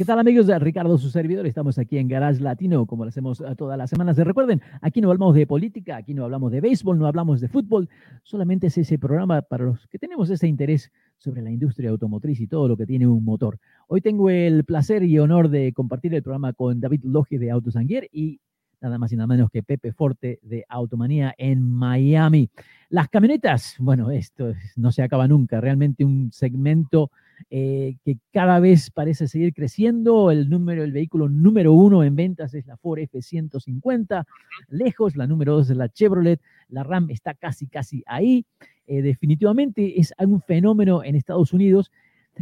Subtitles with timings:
[0.00, 0.46] ¿Qué tal amigos?
[0.62, 1.46] Ricardo, su servidor.
[1.46, 4.16] Estamos aquí en Garage Latino, como lo hacemos todas las semanas.
[4.16, 7.86] Recuerden, aquí no hablamos de política, aquí no hablamos de béisbol, no hablamos de fútbol.
[8.22, 12.46] Solamente es ese programa para los que tenemos ese interés sobre la industria automotriz y
[12.46, 13.58] todo lo que tiene un motor.
[13.88, 18.08] Hoy tengo el placer y honor de compartir el programa con David Loge de Autosanguier
[18.10, 18.40] y
[18.80, 22.48] nada más y nada menos que Pepe Forte de Automanía en Miami.
[22.88, 27.10] Las camionetas, bueno, esto no se acaba nunca, realmente un segmento
[27.48, 30.30] eh, que cada vez parece seguir creciendo.
[30.30, 34.24] El número, el vehículo número uno en ventas es la Ford F-150,
[34.68, 38.44] lejos, la número dos es la Chevrolet, la Ram está casi, casi ahí.
[38.86, 41.90] Eh, definitivamente es un fenómeno en Estados Unidos.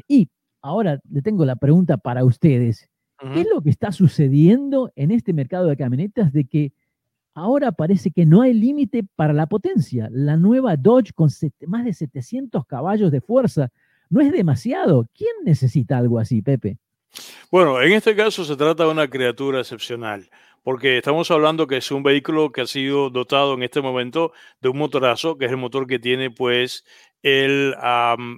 [0.07, 0.29] Y
[0.63, 2.89] ahora le tengo la pregunta para ustedes.
[3.21, 6.73] ¿Qué es lo que está sucediendo en este mercado de camionetas de que
[7.35, 10.09] ahora parece que no hay límite para la potencia?
[10.13, 11.29] La nueva Dodge con
[11.67, 13.71] más de 700 caballos de fuerza
[14.09, 15.09] no es demasiado.
[15.15, 16.79] ¿Quién necesita algo así, Pepe?
[17.51, 20.29] Bueno, en este caso se trata de una criatura excepcional,
[20.63, 24.69] porque estamos hablando que es un vehículo que ha sido dotado en este momento de
[24.69, 26.85] un motorazo, que es el motor que tiene pues
[27.23, 27.75] el,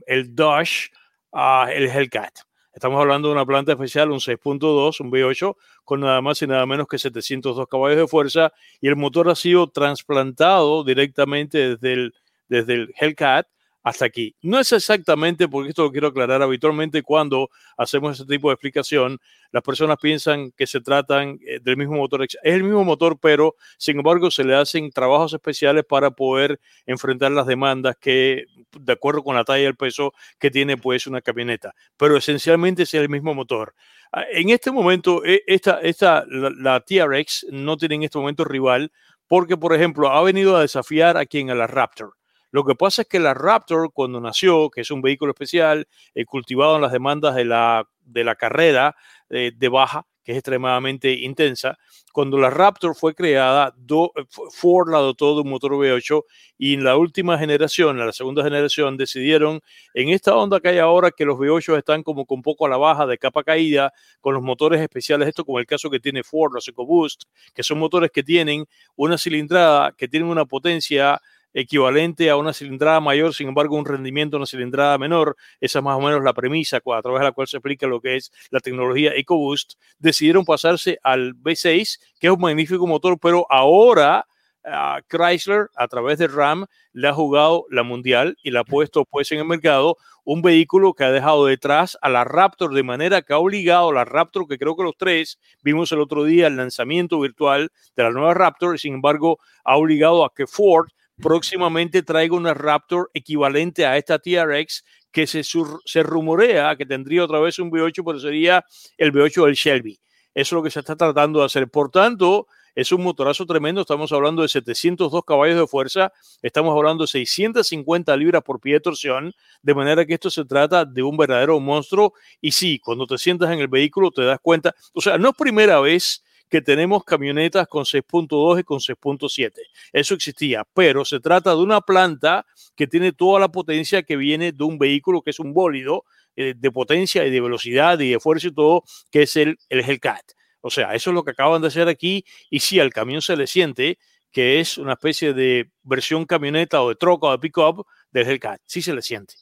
[0.06, 0.90] el Dodge,
[1.32, 2.49] uh, el Hellcat.
[2.80, 6.64] Estamos hablando de una planta especial, un 6.2, un V8, con nada más y nada
[6.64, 12.14] menos que 702 caballos de fuerza, y el motor ha sido trasplantado directamente desde el,
[12.48, 13.46] desde el Hellcat
[13.82, 14.34] hasta aquí.
[14.42, 19.18] No es exactamente, porque esto lo quiero aclarar, habitualmente cuando hacemos este tipo de explicación,
[19.52, 22.22] las personas piensan que se tratan eh, del mismo motor.
[22.22, 27.32] Es el mismo motor, pero sin embargo se le hacen trabajos especiales para poder enfrentar
[27.32, 28.44] las demandas que,
[28.78, 31.74] de acuerdo con la talla y el peso que tiene pues una camioneta.
[31.96, 33.74] Pero esencialmente es el mismo motor.
[34.12, 38.44] Ah, en este momento, e, esta, esta, la, la TRX no tiene en este momento
[38.44, 38.92] rival
[39.26, 42.19] porque, por ejemplo, ha venido a desafiar a quien a la Raptor.
[42.50, 46.24] Lo que pasa es que la Raptor, cuando nació, que es un vehículo especial, eh,
[46.24, 48.96] cultivado en las demandas de la, de la carrera
[49.28, 51.78] eh, de baja, que es extremadamente intensa,
[52.12, 56.24] cuando la Raptor fue creada, eh, Ford la dotó de un motor V8
[56.58, 59.60] y en la última generación, en la segunda generación, decidieron
[59.94, 62.76] en esta onda que hay ahora que los V8 están como con poco a la
[62.76, 66.52] baja, de capa caída, con los motores especiales, esto como el caso que tiene Ford,
[66.52, 67.24] los EcoBoost,
[67.54, 71.20] que son motores que tienen una cilindrada, que tienen una potencia
[71.54, 75.36] equivalente a una cilindrada mayor, sin embargo, un rendimiento de una cilindrada menor.
[75.60, 78.00] Esa es más o menos la premisa a través de la cual se explica lo
[78.00, 79.74] que es la tecnología EcoBoost.
[79.98, 84.26] Decidieron pasarse al V6, que es un magnífico motor, pero ahora
[84.64, 89.04] uh, Chrysler, a través de RAM, le ha jugado la mundial y le ha puesto
[89.04, 93.22] pues en el mercado un vehículo que ha dejado detrás a la Raptor de manera
[93.22, 96.46] que ha obligado a la Raptor, que creo que los tres vimos el otro día
[96.46, 100.88] el lanzamiento virtual de la nueva Raptor, y sin embargo ha obligado a que Ford
[101.20, 107.40] próximamente traiga una Raptor equivalente a esta TRX que se, se rumorea que tendría otra
[107.40, 108.64] vez un V8, pero sería
[108.96, 110.00] el V8 del Shelby.
[110.34, 111.68] Eso es lo que se está tratando de hacer.
[111.68, 113.80] Por tanto, es un motorazo tremendo.
[113.80, 116.12] Estamos hablando de 702 caballos de fuerza.
[116.40, 119.34] Estamos hablando de 650 libras por pie de torsión.
[119.60, 122.14] De manera que esto se trata de un verdadero monstruo.
[122.40, 124.74] Y sí, cuando te sientas en el vehículo te das cuenta.
[124.94, 129.52] O sea, no es primera vez que tenemos camionetas con 6.2 y con 6.7.
[129.92, 132.44] Eso existía, pero se trata de una planta
[132.76, 136.04] que tiene toda la potencia que viene de un vehículo que es un bólido
[136.36, 139.80] eh, de potencia y de velocidad y de fuerza y todo, que es el, el
[139.80, 140.32] Hellcat.
[140.60, 143.36] O sea, eso es lo que acaban de hacer aquí y sí, al camión se
[143.36, 143.98] le siente
[144.32, 148.60] que es una especie de versión camioneta o de troca o de pick-up del Hellcat.
[148.66, 149.34] Sí se le siente.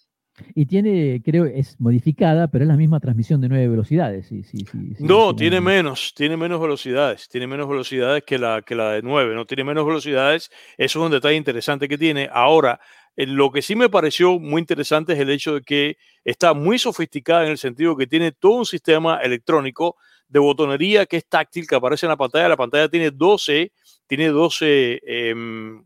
[0.54, 4.26] Y tiene, creo, es modificada, pero es la misma transmisión de nueve velocidades.
[4.26, 8.74] Sí, sí, sí, no, tiene menos, tiene menos velocidades, tiene menos velocidades que la, que
[8.74, 10.50] la de nueve, no tiene menos velocidades.
[10.76, 12.28] Eso es un detalle interesante que tiene.
[12.32, 12.80] Ahora,
[13.16, 16.78] eh, lo que sí me pareció muy interesante es el hecho de que está muy
[16.78, 19.96] sofisticada en el sentido que tiene todo un sistema electrónico
[20.28, 22.48] de botonería que es táctil, que aparece en la pantalla.
[22.48, 23.72] La pantalla tiene 12,
[24.06, 25.00] tiene 12,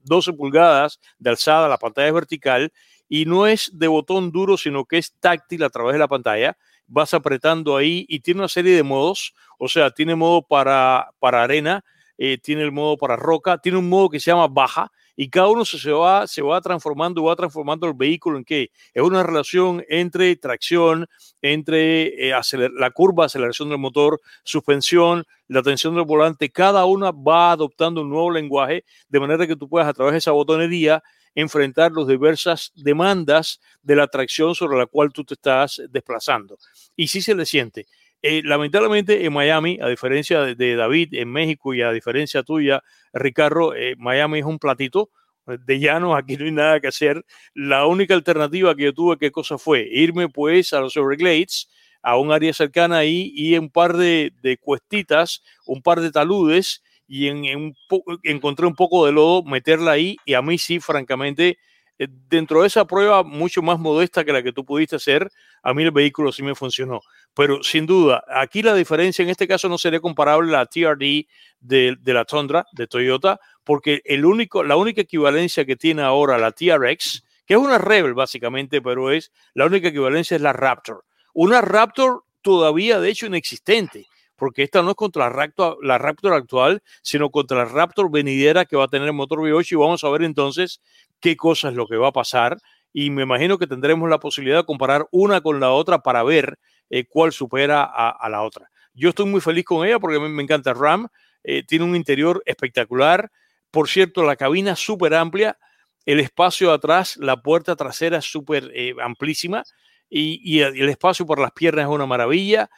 [0.05, 2.73] 12 em, pulgadas de alzada, la pantalla es vertical
[3.15, 6.57] y no es de botón duro, sino que es táctil a través de la pantalla.
[6.87, 11.43] Vas apretando ahí y tiene una serie de modos, o sea, tiene modo para, para
[11.43, 11.85] arena,
[12.17, 15.49] eh, tiene el modo para roca, tiene un modo que se llama baja y cada
[15.49, 19.85] uno se, va, se va transformando, va transformando el vehículo en que es una relación
[19.91, 21.07] entre tracción,
[21.43, 22.35] entre eh,
[22.79, 28.09] la curva, aceleración del motor, suspensión, la tensión del volante, cada una va adoptando un
[28.09, 31.03] nuevo lenguaje de manera que tú puedas a través de esa botonería
[31.35, 36.59] enfrentar las diversas demandas de la atracción sobre la cual tú te estás desplazando.
[36.97, 37.87] Y sí se le siente.
[38.23, 42.83] Eh, lamentablemente en Miami, a diferencia de, David en México y a diferencia tuya,
[43.13, 45.11] Ricardo, eh, Miami es un platito
[45.47, 47.25] de llano, aquí no hay nada que hacer.
[47.55, 49.89] La única alternativa que yo tuve, ¿qué cosa fue?
[49.91, 51.69] Irme pues a los Everglades,
[52.03, 56.83] a un área cercana ahí y un par de, de cuestitas, un par de taludes
[57.15, 57.75] y en,
[58.23, 61.59] encontré un poco de lodo, meterla ahí y a mí sí, francamente,
[61.99, 65.29] eh, dentro de esa prueba mucho más modesta que la que tú pudiste hacer,
[65.63, 67.03] a mí el vehículo sí me funcionó.
[67.35, 71.27] Pero sin duda, aquí la diferencia en este caso no sería comparable a la TRD
[71.61, 76.39] de, de la Tundra de Toyota, porque el único, la única equivalencia que tiene ahora
[76.39, 81.05] la TRX, que es una Rebel básicamente, pero es la única equivalencia es la Raptor.
[81.35, 84.07] Una Raptor todavía de hecho inexistente,
[84.37, 88.65] porque esta no es contra la Raptor, la Raptor actual, sino contra la Raptor venidera
[88.65, 90.81] que va a tener el motor V8 y vamos a ver entonces
[91.21, 92.59] qué cosa es lo que va a pasar
[92.93, 96.59] y me imagino que tendremos la posibilidad de comparar una con la otra para ver
[96.91, 98.71] eh, cuál supera a, la otra.
[98.93, 101.09] Yo estoy muy feliz con ella porque me encanta RAM,
[101.43, 103.31] eh, tiene un interior espectacular,
[103.71, 105.59] por cierto, la cabina súper amplia,
[106.05, 109.65] el espacio atrás, la puerta trasera súper eh, amplísima
[110.11, 112.69] y, el espacio por las piernas es una maravilla.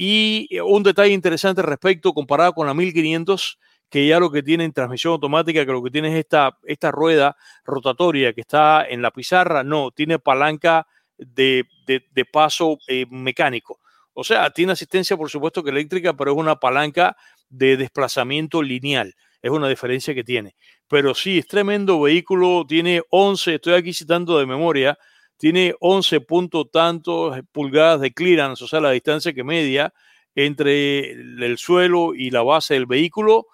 [0.00, 3.58] Y un detalle interesante respecto, comparado con la 1500,
[3.90, 6.92] que ya lo que tiene en transmisión automática, que lo que tiene es esta, esta
[6.92, 10.86] rueda rotatoria que está en la pizarra, no, tiene palanca
[11.16, 13.80] de, de, paso eh, mecánico.
[14.12, 17.16] O sea, tiene asistencia, por supuesto, que eléctrica, pero es una palanca
[17.48, 19.16] de desplazamiento lineal.
[19.42, 20.54] Es una diferencia que tiene.
[20.86, 22.64] Pero sí, es tremendo vehículo.
[22.68, 24.96] Tiene 11, estoy aquí citando de memoria,
[25.38, 29.94] tiene 11 puntos tantos pulgadas de clearance, o sea, la distancia que media
[30.34, 33.46] entre el suelo y la base del vehículo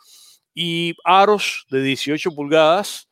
[0.53, 3.09] y aros de 18 pulgadas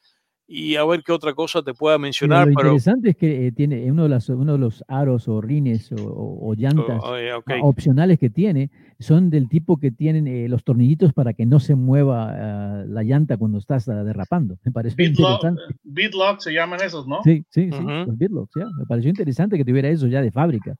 [0.52, 2.46] y a ver qué otra cosa te pueda mencionar.
[2.46, 5.90] lo interesante es que eh, tiene uno de, los, uno de los aros o rines
[5.96, 7.16] o, llantas oh,
[7.62, 11.74] opcionales que tiene son del tipo que tienen eh, los tornillitos para que no se
[11.74, 14.58] mueva ah, la llanta cuando estás ah, derrapando.
[14.62, 15.62] Me parece interesante.
[15.84, 17.22] Bitlock se llaman esos, ¿no?
[17.24, 18.66] Sí, sí, sí, los Bitlocks, ya.
[18.78, 20.76] Me pareció interesante que tuviera eso ya de fábrica.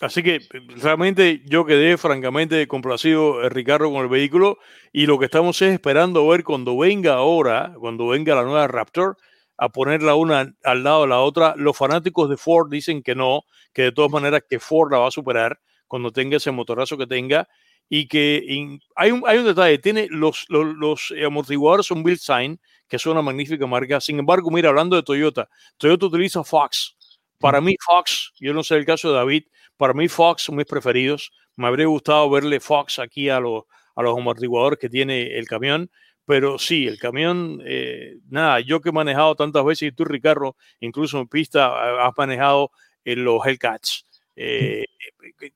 [0.00, 0.40] Así que
[0.82, 4.58] realmente yo quedé francamente complacido, eh, Ricardo, con el vehículo
[4.92, 9.18] y lo que estamos es esperando ver cuando venga ahora, cuando venga la nueva Raptor,
[9.58, 11.54] a ponerla una al lado de la otra.
[11.56, 13.42] Los fanáticos de Ford dicen que no,
[13.74, 17.06] que de todas maneras que Ford la va a superar cuando tenga ese motorazo que
[17.06, 17.46] tenga
[17.86, 22.58] y que hay, un, hay un detalle, tiene los, los, los amortiguadores son Build Sign,
[22.88, 24.00] que es una magnífica marca.
[24.00, 26.96] Sin embargo, mira, hablando de Toyota, Toyota utiliza Fox.
[27.40, 29.44] Para mí, Fox, yo no sé el caso de David,
[29.76, 31.32] para mí Fox son mis preferidos.
[31.56, 33.64] Me habría gustado verle Fox aquí a los,
[33.96, 35.90] a los amortiguadores que tiene el camión.
[36.26, 40.54] Pero sí, el camión, eh, nada, yo que he manejado tantas veces, y tú, Ricardo,
[40.78, 42.70] incluso en pista, has manejado
[43.04, 44.06] en los Hellcats.
[44.36, 44.84] Eh,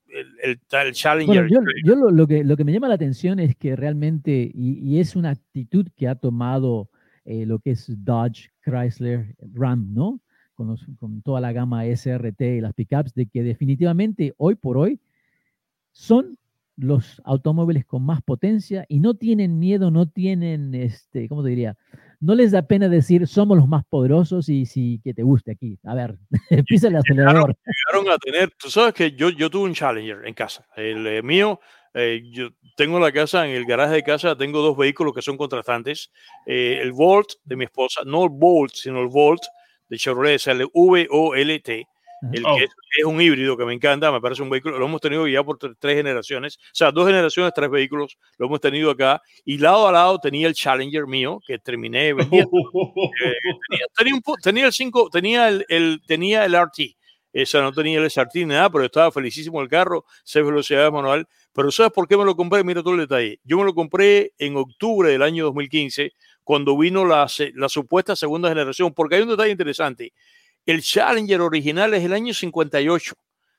[0.08, 1.48] el, el, Challenger.
[1.48, 5.16] yo, yo lo, que, lo que me llama la atención es que realmente, y, es
[5.16, 6.90] una actitud que ha tomado
[7.24, 10.20] eh, lo que es Dodge, Chrysler, Ram, ¿no?
[10.54, 10.76] Con,
[11.22, 15.00] toda la gama SRT y las pickups, de que definitivamente hoy por hoy
[15.92, 16.38] son
[16.76, 21.76] los automóviles con más potencia y no tienen miedo, no tienen, este, ¿cómo te diría?
[22.20, 25.78] No les da pena decir somos los más poderosos y si que te guste aquí.
[25.84, 26.16] A ver,
[26.68, 27.56] pisa el acelerador.
[27.64, 31.22] Llegaron a tener, tú sabes que yo, yo tuve un Challenger en casa, el eh,
[31.22, 31.60] mío.
[31.96, 35.36] Eh, yo tengo la casa, en el garaje de casa tengo dos vehículos que son
[35.36, 36.10] contrastantes.
[36.44, 39.42] Eh, el Volt de mi esposa, no el Bolt, sino el Volt
[39.88, 41.88] de Chevrolet, es el V-O-L-T,
[42.32, 42.56] el oh.
[42.56, 45.42] que es, un híbrido que me encanta, me parece un vehículo, lo hemos tenido ya
[45.42, 49.86] por tres generaciones, o sea, dos generaciones, tres vehículos, lo hemos tenido acá, y lado
[49.88, 52.50] a lado tenía el Challenger mío, que terminé vendiendo.
[53.24, 56.96] Eh, tenía, tenía, el 5, tenía el, el, tenía el RT,
[57.34, 61.26] esa no tenía el SRT ni nada, pero estaba felicísimo el carro, 6 velocidades manual.
[61.52, 62.62] Pero ¿sabes por qué me lo compré?
[62.62, 63.40] Mira todo el detalle.
[63.42, 66.12] Yo me lo compré en octubre del año 2015
[66.44, 70.12] cuando vino la, la supuesta segunda generación, porque hay un detalle interesante.
[70.66, 73.14] El Challenger original es el año 58,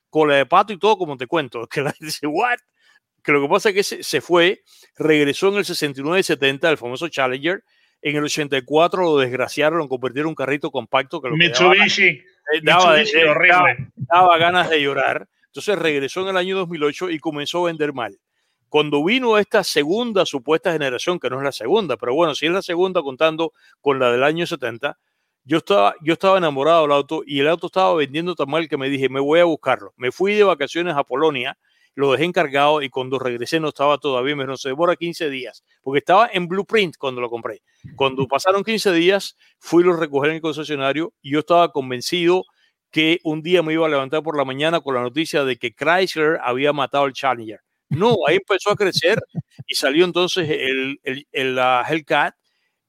[0.10, 1.68] con la de pato y todo, como te cuento.
[1.70, 2.58] Que la dice, ¿what?
[3.24, 4.62] Que lo que pasa es que se, se fue,
[4.98, 7.63] regresó en el 69-70, el famoso Challenger.
[8.01, 11.20] En el 84 lo desgraciaron, lo convirtieron en un carrito compacto.
[11.22, 12.22] Que lo Mitsubishi.
[12.62, 13.89] daba, Mitsubishi horrible.
[13.96, 15.27] daba ganas de llorar.
[15.48, 18.15] Entonces regresó en el año 2008 y comenzó a vender mal.
[18.70, 22.52] Cuando vino esta segunda supuesta generación, que no es la segunda, pero bueno, si es
[22.52, 24.98] la segunda contando con la del año 70,
[25.44, 28.78] yo estaba, yo estaba enamorado del auto y el auto estaba vendiendo tan mal que
[28.78, 29.94] me dije, me voy a buscarlo.
[29.96, 31.58] Me fui de vacaciones a Polonia
[31.96, 35.64] lo dejé encargado y cuando regresé no estaba todavía, me no se demora 15 días,
[35.82, 37.64] porque estaba en Blueprint cuando lo compré.
[37.96, 42.44] Cuando pasaron 15 días, fui a lo recoger en el concesionario y yo estaba convencido
[42.92, 45.74] que un día me iba a levantar por la mañana con la noticia de que
[45.74, 47.62] Chrysler había matado al Challenger.
[47.89, 49.20] No, ahí empezó a crecer
[49.68, 52.36] y salió entonces el, el, el Hellcat,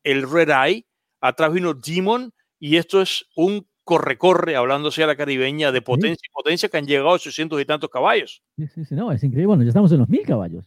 [0.02, 0.86] el Red Eye,
[1.20, 6.32] atrás vino Demon y esto es un corre-corre, hablándose a la caribeña, de potencia y
[6.32, 8.42] potencia que han llegado a 800 y tantos caballos.
[8.56, 9.46] Sí, sí, sí, no, es increíble.
[9.46, 10.64] Bueno, ya estamos en los mil caballos.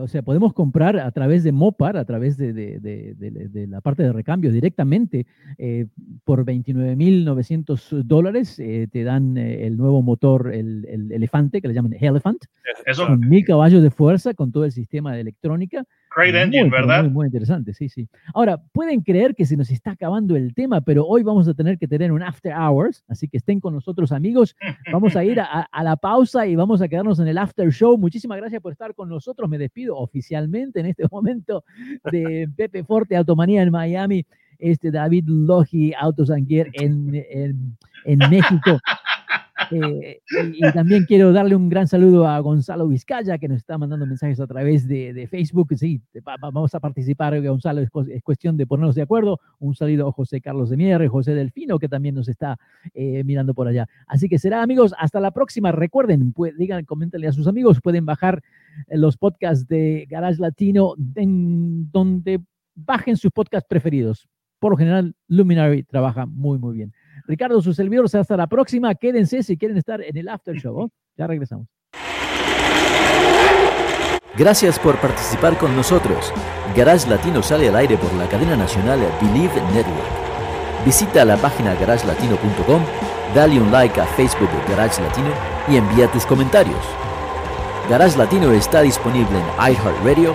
[0.00, 4.02] o sea, podemos comprar a través de Mopar, a través de, de, de, la parte
[4.02, 5.24] de recambio directamente
[5.56, 5.86] eh,
[6.24, 8.58] por 29.900 dólares.
[8.58, 12.44] Eh, te dan eh, el nuevo motor, el, el, elefante, que le llaman Elephant.
[12.84, 13.06] Eso.
[13.06, 15.84] Con mil caballos de fuerza, con todo el sistema de electrónica.
[16.18, 17.04] Great engine, ¿verdad?
[17.04, 18.08] Muy, muy, interesante, sí, sí.
[18.34, 21.78] Ahora, pueden creer que se nos está acabando el tema, pero hoy vamos a tener
[21.78, 24.56] que tener un after hours, así que estén con nosotros, amigos.
[24.92, 27.96] Vamos a ir a, a la pausa y vamos a quedarnos en el after show.
[27.96, 29.48] Muchísimas gracias por estar con nosotros.
[29.48, 31.64] Me despido oficialmente en este momento
[32.10, 34.26] de Pepe Forte, Automanía en Miami,
[34.58, 38.80] este David Logi, Autos Anguier en, en, en México.
[39.70, 40.20] Eh,
[40.54, 44.40] y, también quiero darle un gran saludo a Gonzalo Vizcaya, que nos está mandando mensajes
[44.40, 45.74] a través de, Facebook.
[45.76, 46.00] Sí,
[46.40, 47.90] vamos a participar, Gonzalo, es,
[48.22, 49.40] cuestión de ponernos de acuerdo.
[49.58, 52.58] Un saludo a José Carlos de Mierre, José Delfino, que también nos está
[52.94, 53.86] eh, mirando por allá.
[54.06, 55.72] Así que será, amigos, hasta la próxima.
[55.72, 58.42] Recuerden, pues, digan, coméntenle a sus amigos, pueden bajar
[58.88, 62.40] eh, los podcasts de Garage Latino donde
[62.74, 64.28] bajen sus podcasts preferidos.
[64.58, 66.92] Por lo general, Luminary trabaja muy, muy bien.
[67.26, 68.94] Ricardo, su servidor, hasta la próxima.
[68.94, 70.90] Quédense si quieren estar en el after show.
[71.16, 71.68] Ya regresamos.
[74.36, 76.32] Gracias por participar con nosotros.
[76.76, 80.28] Garage Latino sale al aire por la cadena nacional Believe Network.
[80.84, 82.82] Visita la página garagelatino.com,
[83.34, 85.30] dale un like a Facebook Garage Latino
[85.66, 86.78] y envía tus comentarios.
[87.90, 90.34] Garage Latino está disponible en iHeartRadio,